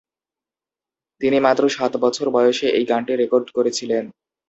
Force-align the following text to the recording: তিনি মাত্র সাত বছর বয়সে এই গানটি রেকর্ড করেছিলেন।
তিনি 1.21 1.37
মাত্র 1.39 1.63
সাত 1.69 1.93
বছর 2.03 2.25
বয়সে 2.35 2.67
এই 2.77 2.85
গানটি 2.91 3.13
রেকর্ড 3.15 3.47
করেছিলেন। 3.57 4.03